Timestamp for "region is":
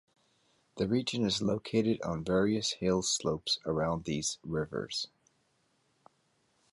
0.87-1.43